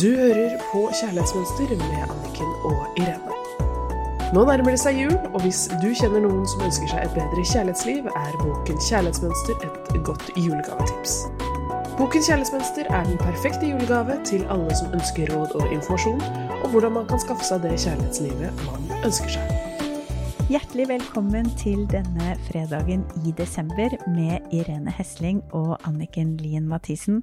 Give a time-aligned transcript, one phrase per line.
[0.00, 3.34] Du hører på Kjærlighetsmønster med Anniken og Irene.
[4.34, 7.46] Nå nærmer det seg jul, og hvis du kjenner noen som ønsker seg et bedre
[7.50, 11.16] kjærlighetsliv, er boken Kjærlighetsmønster et godt julegavetips.
[11.98, 16.22] Boken Kjærlighetsmønster er den perfekte julegave til alle som ønsker råd og informasjon
[16.60, 19.57] om hvordan man kan skaffe seg det kjærlighetslivet man ønsker seg.
[20.48, 27.18] Hjertelig velkommen til denne fredagen i desember med Irene Hesling og Anniken Lien Mathisen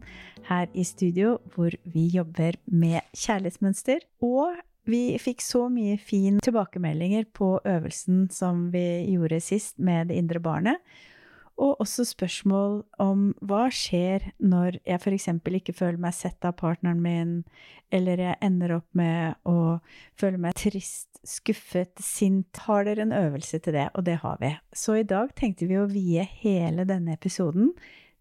[0.46, 4.06] her i studio, hvor vi jobber med kjærlighetsmønster.
[4.22, 4.54] Og
[4.86, 10.44] vi fikk så mye fin tilbakemeldinger på øvelsen som vi gjorde sist med det indre
[10.46, 10.78] barnet.
[11.56, 15.30] Og også spørsmål om hva skjer når jeg f.eks.
[15.32, 17.38] ikke føler meg sett av partneren min,
[17.96, 19.78] eller jeg ender opp med å
[20.20, 22.60] føle meg trist, skuffet, sint.
[22.68, 23.88] Har dere en øvelse til det?
[23.96, 24.52] Og det har vi.
[24.76, 27.72] Så i dag tenkte vi å vie hele denne episoden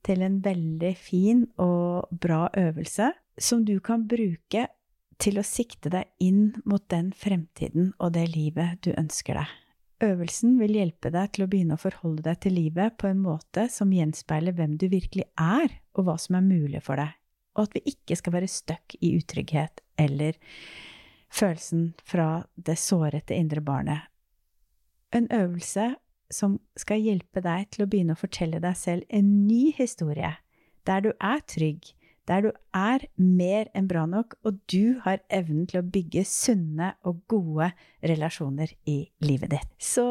[0.07, 3.11] til en veldig fin og bra øvelse
[3.41, 4.69] som du kan bruke
[5.19, 9.64] til å sikte deg inn mot den fremtiden og det livet du ønsker deg.
[10.05, 13.69] Øvelsen vil hjelpe deg til å begynne å forholde deg til livet på en måte
[13.73, 17.15] som gjenspeiler hvem du virkelig er, og hva som er mulig for deg,
[17.57, 20.37] og at vi ikke skal være stuck i utrygghet eller
[21.35, 24.11] følelsen fra det sårete indre barnet.
[25.15, 25.95] En øvelse
[26.33, 30.35] som skal hjelpe deg til å begynne å fortelle deg selv en ny historie,
[30.85, 31.95] der du er trygg,
[32.29, 36.95] der du er mer enn bra nok, og du har evnen til å bygge sunne
[37.05, 37.71] og gode
[38.05, 39.71] relasjoner i livet ditt.
[39.79, 40.07] Så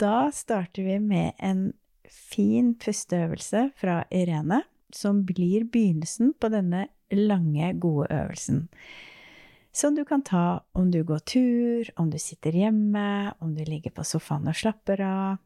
[0.00, 1.70] da starter vi med en
[2.08, 4.62] fin pusteøvelse fra Irene,
[4.94, 8.66] som blir begynnelsen på denne lange, gode øvelsen.
[9.72, 13.92] Som du kan ta om du går tur, om du sitter hjemme, om du ligger
[13.94, 15.36] på sofaen og slapper av.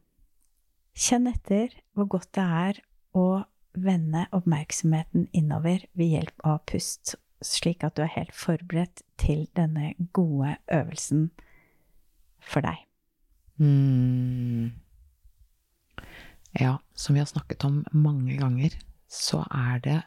[0.93, 2.79] Kjenn etter hvor godt det er
[3.17, 9.47] å vende oppmerksomheten innover ved hjelp av pust, slik at du er helt forberedt til
[9.57, 11.29] denne gode øvelsen
[12.43, 12.79] for deg.
[13.57, 14.73] Mm.
[16.59, 18.75] Ja, som vi har snakket om mange ganger,
[19.09, 20.01] så er det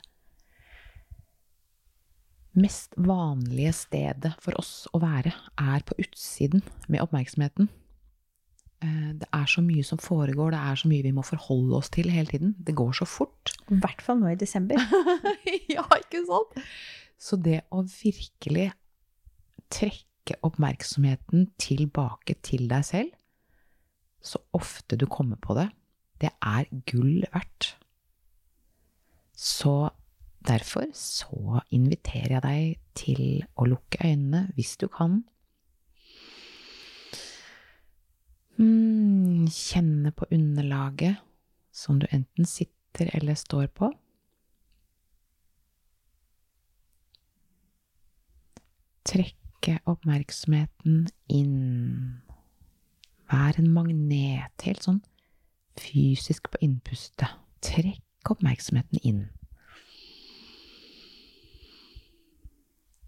[2.56, 7.68] mest vanlige stedet for oss å være, er på utsiden med oppmerksomheten.
[8.84, 11.88] Eh, det er så mye som foregår, det er så mye vi må forholde oss
[11.92, 12.54] til hele tiden.
[12.58, 13.54] Det går så fort.
[13.70, 14.80] I hvert fall nå i desember.
[15.76, 16.60] ja, ikke sant?
[17.16, 18.70] Så det å virkelig
[19.72, 23.14] trekke oppmerksomheten tilbake til deg selv,
[24.20, 25.70] så ofte du kommer på det,
[26.20, 27.76] det er gull verdt.
[29.36, 29.88] Så
[30.46, 33.24] derfor så inviterer jeg deg til
[33.56, 35.22] å lukke øynene hvis du kan
[38.58, 41.16] Mm, kjenne på underlaget
[41.72, 43.90] som du enten sitter eller står på.
[49.06, 52.22] Trekke oppmerksomheten inn.
[53.30, 55.02] Vær en magnet, helt sånn
[55.80, 57.28] fysisk på innpustet.
[57.64, 59.26] Trekk oppmerksomheten inn.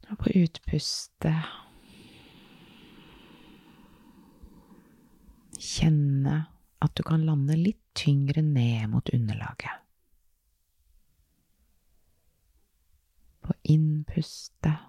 [0.09, 1.48] Og på utpustet
[5.59, 6.37] Kjenne
[6.79, 9.83] at du kan lande litt tyngre ned mot underlaget.
[13.43, 14.87] På innpustet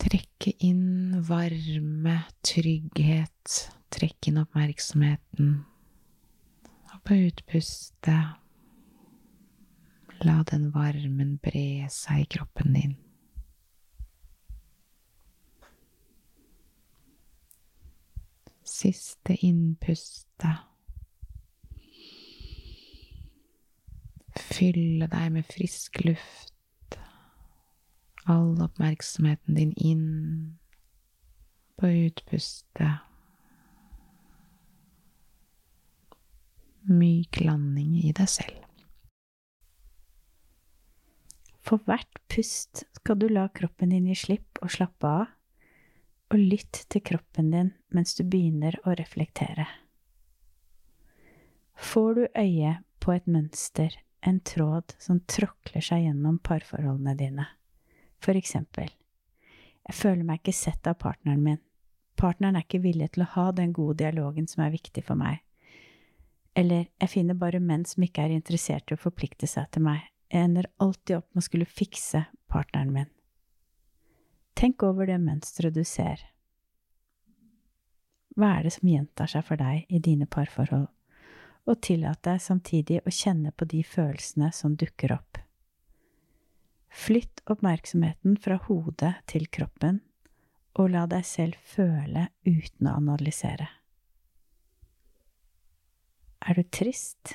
[0.00, 3.58] Trekke inn varme, trygghet.
[3.92, 5.50] Trekk inn oppmerksomheten.
[6.94, 8.40] Og på utpustet
[10.24, 12.96] La den varmen bre seg i kroppen din.
[18.80, 20.62] Siste innpustet.
[24.40, 26.96] Fylle deg med frisk luft.
[28.24, 30.06] All oppmerksomheten din inn
[31.76, 33.04] på utpustet.
[36.88, 38.64] Myk landing i deg selv.
[41.60, 45.28] For hvert pust skal du la kroppen din gi slipp og slappe av
[46.30, 49.66] og lytt til kroppen din mens du begynner å reflektere.
[51.74, 57.46] Får du øye på et mønster, en tråd som tråkler seg gjennom parforholdene dine?
[58.20, 58.90] For eksempel,
[59.88, 61.62] jeg føler meg ikke sett av partneren min.
[62.20, 65.40] Partneren er ikke villig til å ha den gode dialogen som er viktig for meg.
[66.54, 70.04] Eller jeg finner bare menn som ikke er interessert i å forplikte seg til meg.
[70.30, 73.08] Jeg ender alltid opp med å skulle fikse partneren min.
[74.60, 76.20] Tenk over det mønsteret du ser.
[78.36, 80.84] Hva er det som gjentar seg for deg i dine parforhold,
[81.64, 85.40] og tillat deg samtidig å kjenne på de følelsene som dukker opp.
[86.92, 90.02] Flytt oppmerksomheten fra hodet til kroppen,
[90.76, 93.70] og la deg selv føle uten å analysere.
[96.44, 97.32] Er du trist?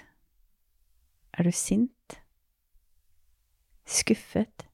[1.33, 2.19] Er du sint?
[3.89, 4.69] Skuffet?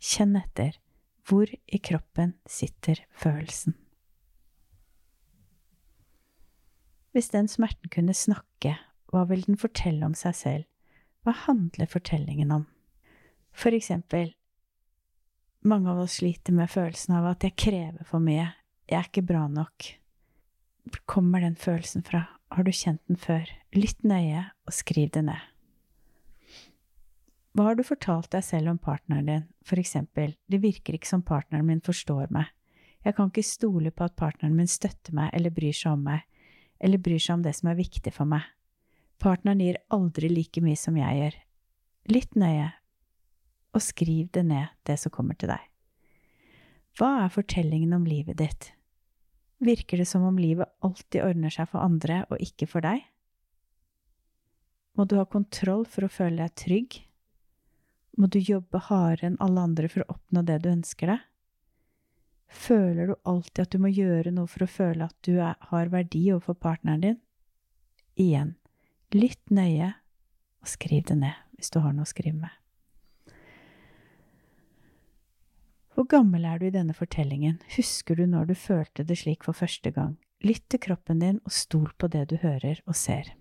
[0.00, 0.80] Kjenn etter.
[1.26, 3.74] Hvor i kroppen sitter følelsen?
[7.10, 8.76] Hvis den smerten kunne snakke,
[9.10, 10.66] hva vil den fortelle om seg selv?
[11.24, 12.66] Hva handler fortellingen om?
[13.56, 14.34] For eksempel,
[15.66, 18.52] mange av oss sliter med følelsen av at jeg krever for mye,
[18.86, 19.88] jeg er ikke bra nok.
[20.86, 22.22] Hvor kommer den følelsen fra?
[22.54, 23.50] Har du kjent den før?
[23.74, 25.55] Lytt nøye, og skriv det ned.
[27.56, 31.22] Hva har du fortalt deg selv om partneren din, for eksempel, det virker ikke som
[31.24, 32.50] partneren min forstår meg,
[33.06, 36.26] jeg kan ikke stole på at partneren min støtter meg eller bryr seg om meg,
[36.82, 38.44] eller bryr seg om det som er viktig for meg,
[39.22, 41.38] partneren gir aldri like mye som jeg gjør.
[42.12, 42.68] Lytt nøye,
[43.72, 45.64] og skriv det ned, det som kommer til deg.
[47.00, 48.70] Hva er fortellingen om livet ditt?
[49.64, 53.00] Virker det som om livet alltid ordner seg for andre og ikke for deg?
[54.96, 57.02] Må du ha kontroll for å føle deg trygg?
[58.16, 61.24] Må du jobbe hardere enn alle andre for å oppnå det du ønsker deg?
[62.46, 65.90] Føler du alltid at du må gjøre noe for å føle at du er, har
[65.92, 67.18] verdi overfor partneren din?
[68.16, 68.54] Igjen,
[69.12, 69.90] lytt nøye,
[70.62, 72.54] og skriv det ned hvis du har noe å skrive med.
[75.96, 79.56] Hvor gammel er du i denne fortellingen, husker du når du følte det slik for
[79.56, 80.18] første gang?
[80.44, 83.32] Lytt til kroppen din og stol på det du hører og ser.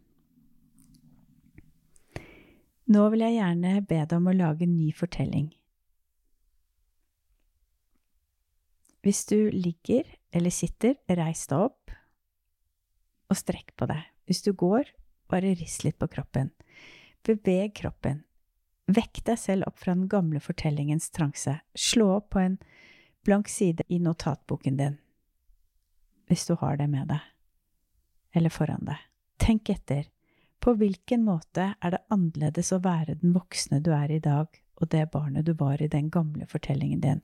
[2.86, 5.48] Nå vil jeg gjerne be deg om å lage en ny fortelling.
[9.06, 11.94] Hvis du ligger eller sitter, reis deg opp
[13.30, 14.06] og strekk på deg.
[14.26, 14.90] Hvis du går,
[15.30, 16.52] bare rist litt på kroppen.
[17.26, 18.24] Beveg kroppen.
[18.86, 21.58] Vekk deg selv opp fra den gamle fortellingens transe.
[21.74, 22.58] Slå opp på en
[23.26, 24.98] blank side i notatboken din,
[26.30, 27.24] hvis du har det med deg,
[28.38, 29.02] eller foran deg.
[29.42, 30.06] Tenk etter.
[30.66, 34.48] På hvilken måte er det annerledes å være den voksne du er i dag,
[34.82, 37.20] og det barnet du var i den gamle fortellingen din?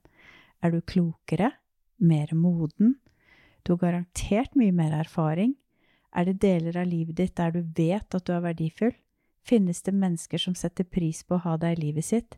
[0.62, 1.50] Er du klokere?
[1.98, 3.00] Mer moden?
[3.66, 5.56] Du har garantert mye mer erfaring.
[6.14, 8.94] Er det deler av livet ditt der du vet at du er verdifull?
[9.42, 12.38] Finnes det mennesker som setter pris på å ha deg i livet sitt?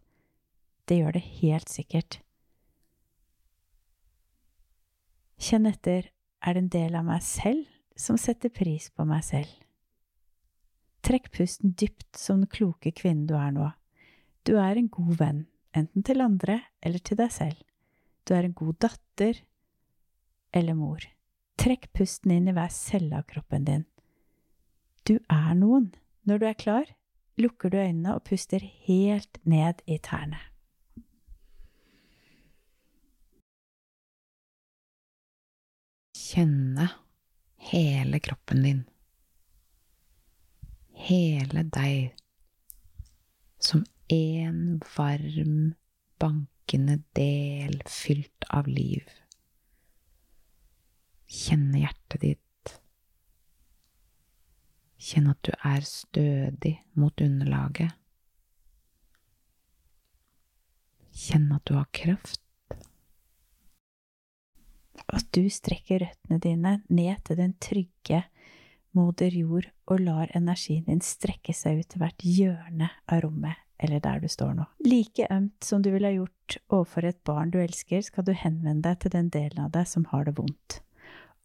[0.88, 2.22] Det gjør det helt sikkert.
[5.36, 6.08] Kjenn etter,
[6.40, 7.68] er det en del av meg selv
[8.00, 9.63] som setter pris på meg selv?
[11.04, 13.66] Trekk pusten dypt som den kloke kvinnen du er nå.
[14.48, 15.42] Du er en god venn,
[15.76, 17.60] enten til andre eller til deg selv.
[18.24, 19.42] Du er en god datter
[20.56, 21.04] eller mor.
[21.60, 23.84] Trekk pusten inn i hver celle av kroppen din.
[25.04, 25.92] Du er noen.
[26.24, 26.88] Når du er klar,
[27.36, 30.40] lukker du øynene og puster helt ned i tærne.
[36.16, 36.88] Kjenne
[37.74, 38.84] hele kroppen din
[41.04, 42.14] hele deg
[43.64, 45.74] som en varm,
[46.20, 49.08] bankende del fylt av liv.
[51.28, 52.74] Kjenne hjertet ditt.
[55.04, 57.92] Kjenn at du er stødig mot underlaget.
[61.14, 62.40] Kjenn at du har kraft.
[65.14, 68.24] At du strekker røttene dine ned til den trygge,
[68.98, 74.00] moder jord og lar energien din strekke seg ut til hvert hjørne av rommet eller
[74.00, 74.66] der du står nå.
[74.86, 78.86] Like ømt som du ville ha gjort overfor et barn du elsker, skal du henvende
[78.88, 80.80] deg til den delen av deg som har det vondt.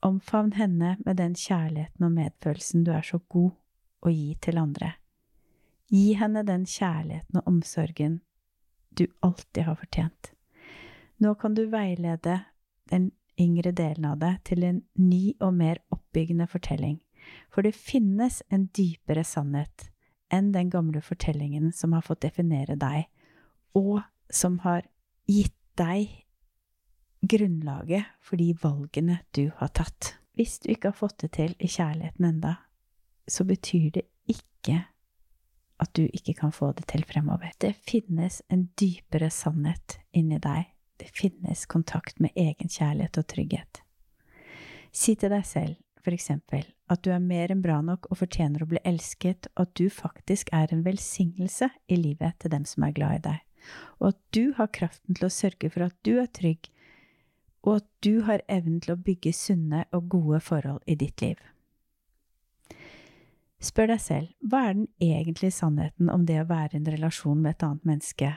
[0.07, 3.51] Omfavn henne med den kjærligheten og medfølelsen du er så god
[4.07, 4.93] å gi til andre.
[5.91, 8.21] Gi henne den kjærligheten og omsorgen
[8.95, 10.33] du alltid har fortjent.
[11.19, 12.43] Nå kan du veilede
[12.91, 17.01] den yngre delen av deg til en ny og mer oppbyggende fortelling.
[17.53, 19.89] For det finnes en dypere sannhet
[20.33, 23.09] enn den gamle fortellingen som har fått definere deg,
[23.77, 24.85] og som har
[25.29, 26.25] gitt deg
[27.21, 30.15] grunnlaget for de valgene du har tatt.
[30.39, 32.55] Hvis du ikke har fått det til i kjærligheten enda,
[33.29, 34.85] så betyr det ikke
[35.79, 37.53] at du ikke kan få det til fremover.
[37.59, 40.71] Det finnes en dypere sannhet inni deg.
[40.99, 43.83] Det finnes kontakt med egen kjærlighet og trygghet.
[44.91, 48.65] Si til deg selv for eksempel, at du er mer enn bra nok og fortjener
[48.65, 52.87] å bli elsket, og at du faktisk er en velsignelse i livet til dem som
[52.87, 53.45] er glad i deg,
[54.01, 56.71] og at du har kraften til å sørge for at du er trygg,
[57.67, 61.39] og at du har evnen til å bygge sunne og gode forhold i ditt liv.
[63.59, 67.41] Spør deg selv, hva er den egentlige sannheten om det å være i en relasjon
[67.43, 68.29] med et annet menneske?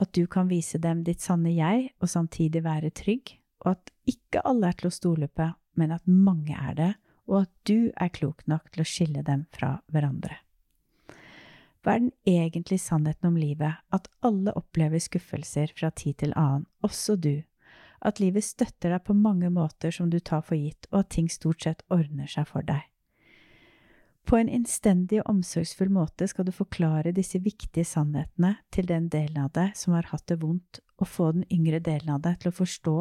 [0.00, 4.42] At du kan vise dem ditt sanne jeg, og samtidig være trygg, og at ikke
[4.48, 6.90] alle er til å stole på, men at mange er det,
[7.28, 10.40] og at du er klok nok til å skille dem fra hverandre.
[11.84, 13.76] Hva er den egentlige sannheten om livet?
[13.92, 17.44] At alle opplever skuffelser fra tid til annen, også du.
[18.00, 21.28] At livet støtter deg på mange måter som du tar for gitt, og at ting
[21.32, 22.88] stort sett ordner seg for deg.
[24.24, 29.42] På en innstendig og omsorgsfull måte skal du forklare disse viktige sannhetene til den delen
[29.44, 32.52] av deg som har hatt det vondt, og få den yngre delen av deg til
[32.52, 32.96] å forstå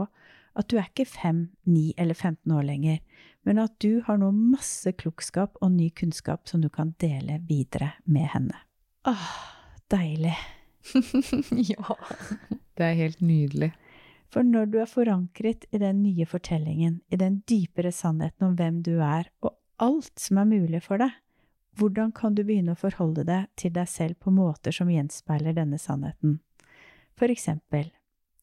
[0.59, 2.99] at du er ikke fem, ni eller 15 år lenger,
[3.43, 7.93] men at du har nå masse klokskap og ny kunnskap som du kan dele videre
[8.05, 8.59] med henne.
[9.07, 9.31] Åh,
[9.91, 10.35] deilig.
[11.73, 11.97] ja.
[12.73, 13.73] Det er helt nydelig.
[14.33, 18.79] For når du er forankret i den nye fortellingen, i den dypere sannheten om hvem
[18.85, 21.11] du er, og alt som er mulig for deg,
[21.77, 25.79] hvordan kan du begynne å forholde deg til deg selv på måter som gjenspeiler denne
[25.81, 26.39] sannheten?
[27.17, 27.91] For eksempel,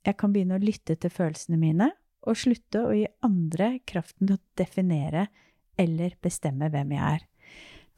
[0.07, 1.91] jeg kan begynne å lytte til følelsene mine,
[2.27, 5.27] og slutte å gi andre kraften til å definere
[5.81, 7.27] eller bestemme hvem jeg er.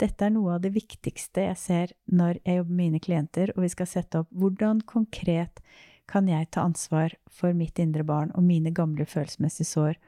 [0.00, 3.66] Dette er noe av det viktigste jeg ser når jeg jobber med mine klienter, og
[3.66, 5.62] vi skal sette opp hvordan konkret
[6.10, 10.00] kan jeg ta ansvar for mitt indre barn og mine gamle følelsesmessige sår,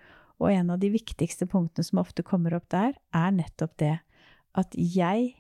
[0.43, 3.95] og en av de viktigste punktene som ofte kommer opp der, er nettopp det
[4.59, 5.35] at jeg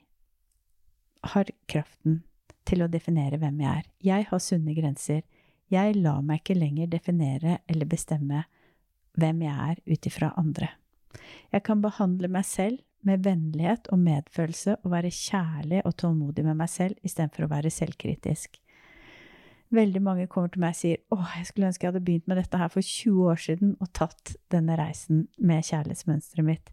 [1.34, 2.22] har kraften
[2.68, 3.88] til å definere hvem jeg er.
[4.04, 5.24] Jeg har sunne grenser.
[5.72, 8.44] Jeg lar meg ikke lenger definere eller bestemme
[9.18, 10.68] hvem jeg er ut ifra andre.
[11.52, 16.58] Jeg kan behandle meg selv med vennlighet og medfølelse og være kjærlig og tålmodig med
[16.58, 18.60] meg selv istedenfor å være selvkritisk.
[19.74, 22.36] Veldig mange kommer til meg og sier 'Å, jeg skulle ønske jeg hadde begynt med
[22.36, 26.70] dette her for 20 år siden og tatt denne reisen med kjærlighetsmønsteret mitt.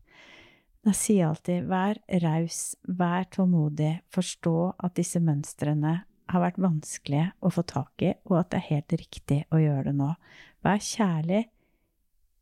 [0.86, 7.31] Da sier jeg alltid vær raus, vær tålmodig, forstå at disse mønstrene har vært vanskelige
[7.41, 10.15] å få tak i, og at det er helt riktig å gjøre det nå.
[10.63, 11.43] Vær kjærlig,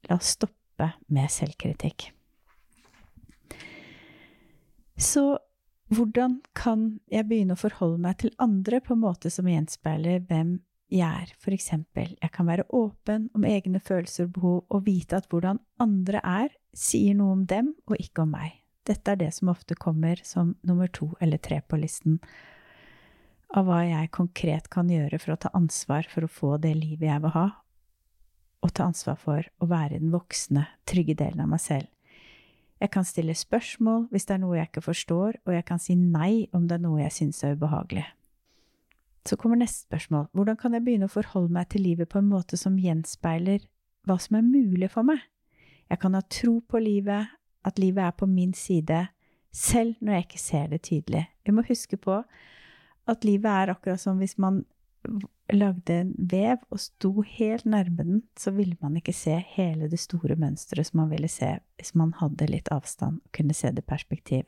[0.08, 2.12] la oss stoppe med selvkritikk.
[5.00, 5.39] Så
[5.89, 10.60] hvordan kan jeg begynne å forholde meg til andre på en måte som gjenspeiler hvem
[10.94, 11.34] jeg er?
[11.41, 15.62] For eksempel, jeg kan være åpen om egne følelser og behov og vite at hvordan
[15.82, 18.60] andre er, sier noe om dem og ikke om meg.
[18.86, 22.20] Dette er det som ofte kommer som nummer to eller tre på listen
[23.58, 27.08] av hva jeg konkret kan gjøre for å ta ansvar for å få det livet
[27.10, 27.48] jeg vil ha,
[28.66, 31.88] og ta ansvar for å være den voksne, trygge delen av meg selv.
[32.80, 35.96] Jeg kan stille spørsmål hvis det er noe jeg ikke forstår, og jeg kan si
[36.00, 38.06] nei om det er noe jeg synes er ubehagelig.
[39.28, 42.30] Så kommer neste spørsmål, hvordan kan jeg begynne å forholde meg til livet på en
[42.32, 43.66] måte som gjenspeiler
[44.08, 45.20] hva som er mulig for meg?
[45.92, 47.28] Jeg kan ha tro på livet,
[47.66, 49.10] at livet er på min side,
[49.51, 51.25] selv når jeg ikke ser det tydelig.
[51.46, 52.22] Vi må huske på
[53.10, 54.63] at livet er akkurat som hvis man
[55.53, 60.00] lagde en vev og sto helt nærme den, så ville man ikke se hele det
[60.01, 63.86] store mønsteret som man ville se hvis man hadde litt avstand og kunne se det
[63.86, 64.44] i perspektiv.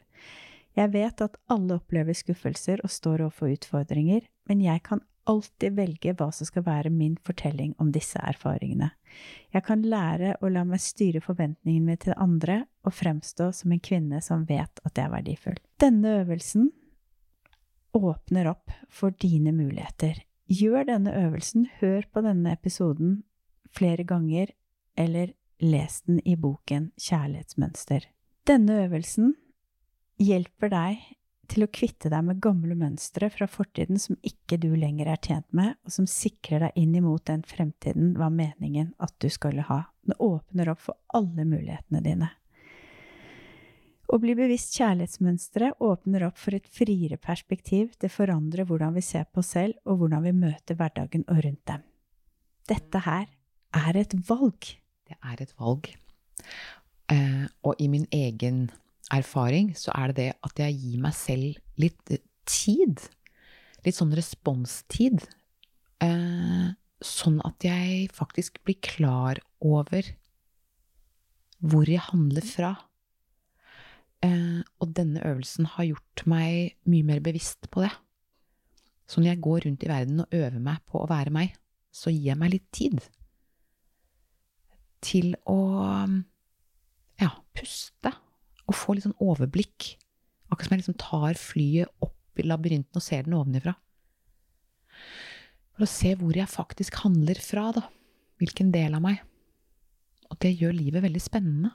[0.78, 6.14] Jeg vet at alle opplever skuffelser og står overfor utfordringer, men jeg kan alltid velge
[6.18, 8.92] hva som skal være min fortelling om disse erfaringene.
[9.54, 14.22] Jeg kan lære å la meg styre forventningene til andre og fremstå som en kvinne
[14.24, 15.60] som vet at jeg er verdifull.
[15.82, 16.72] Denne øvelsen
[17.98, 23.22] åpner opp for dine muligheter Gjør denne øvelsen, hør på denne episoden
[23.72, 24.50] flere ganger,
[25.00, 25.32] eller
[25.64, 28.10] les den i boken Kjærlighetsmønster.
[28.50, 29.36] Denne øvelsen
[30.20, 31.06] hjelper deg
[31.52, 35.48] til å kvitte deg med gamle mønstre fra fortiden som ikke du lenger er tjent
[35.56, 39.86] med, og som sikrer deg inn imot den fremtiden var meningen at du skulle ha.
[40.04, 42.32] Den åpner opp for alle mulighetene dine.
[44.12, 49.24] Å bli bevisst kjærlighetsmønsteret åpner opp for et friere perspektiv, det forandrer hvordan vi ser
[49.32, 51.86] på oss selv, og hvordan vi møter hverdagen og rundt dem.
[52.68, 53.30] Dette her
[53.80, 54.68] er et valg.
[55.08, 55.88] Det er et valg.
[57.12, 58.66] Eh, og i min egen
[59.12, 62.16] erfaring så er det det at jeg gir meg selv litt
[62.48, 63.08] tid.
[63.88, 65.24] Litt sånn responstid.
[66.04, 70.04] Eh, sånn at jeg faktisk blir klar over
[71.64, 72.76] hvor jeg handler fra.
[74.26, 77.92] Eh, og denne øvelsen har gjort meg mye mer bevisst på det.
[79.10, 81.56] Så når jeg går rundt i verden og øver meg på å være meg,
[81.92, 83.02] så gir jeg meg litt tid
[85.02, 85.58] til å
[87.20, 88.14] ja, puste
[88.70, 89.96] og få litt sånn overblikk.
[90.52, 93.74] Akkurat som jeg liksom tar flyet opp i labyrinten og ser den ovenifra.
[95.76, 97.88] For å se hvor jeg faktisk handler fra, da.
[98.42, 99.20] Hvilken del av meg.
[100.32, 101.74] Og det gjør livet veldig spennende.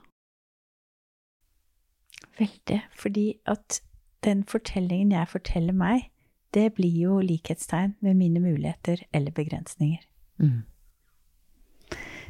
[2.37, 2.81] Veldig.
[2.93, 3.81] Fordi at
[4.25, 6.09] den fortellingen jeg forteller meg,
[6.53, 10.03] det blir jo likhetstegn med mine muligheter eller begrensninger.
[10.37, 10.63] Mm.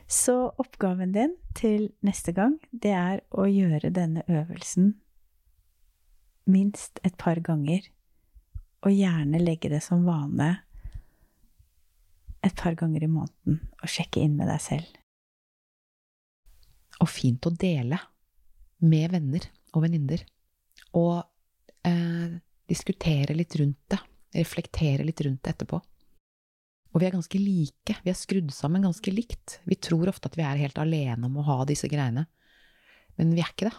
[0.07, 4.95] Så oppgaven din til neste gang, det er å gjøre denne øvelsen
[6.47, 7.83] minst et par ganger.
[8.85, 10.53] Og gjerne legge det som vane
[12.45, 14.87] et par ganger i måneden og sjekke inn med deg selv.
[17.03, 17.99] Og fint å dele
[18.79, 20.23] med venner og venninner.
[20.97, 21.21] Og
[21.87, 24.01] eh, diskutere litt rundt det.
[24.37, 25.79] Reflektere litt rundt det etterpå.
[26.93, 27.97] Og vi er ganske like.
[28.03, 29.59] Vi er skrudd sammen ganske likt.
[29.69, 32.25] Vi tror ofte at vi er helt alene om å ha disse greiene.
[33.17, 33.77] Men vi er ikke det.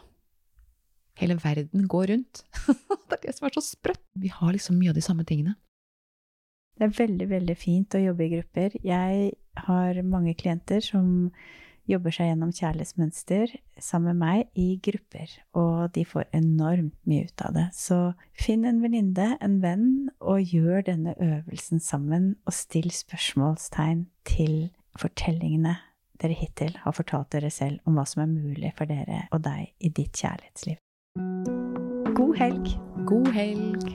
[1.18, 2.44] Hele verden går rundt.
[3.08, 4.04] det er det som er så sprøtt.
[4.14, 5.56] Vi har liksom mye av de samme tingene.
[6.78, 8.76] Det er veldig, veldig fint å jobbe i grupper.
[8.86, 9.32] Jeg
[9.66, 11.32] har mange klienter som
[11.88, 17.44] jobber seg gjennom kjærlighetsmønster sammen med meg i grupper, og de får enormt mye ut
[17.46, 17.66] av det.
[17.76, 17.98] Så
[18.36, 19.90] finn en venninne, en venn,
[20.20, 24.68] og gjør denne øvelsen sammen, og still spørsmålstegn til
[24.98, 25.78] fortellingene
[26.18, 29.70] dere hittil har fortalt dere selv om hva som er mulig for dere og deg
[29.78, 30.80] i ditt kjærlighetsliv.
[32.18, 32.74] God helg!
[33.06, 33.94] God helg!